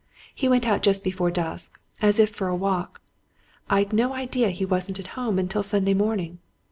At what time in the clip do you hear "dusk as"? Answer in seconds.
1.29-2.17